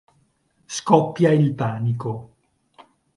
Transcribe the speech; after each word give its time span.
Scoppia 0.65 1.29
il 1.31 1.53
panico. 1.53 2.33